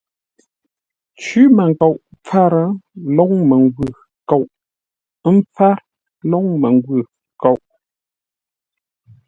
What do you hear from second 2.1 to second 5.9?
pfâr, lóŋ məngwʉ̂ kôʼ; ə́ mpfár,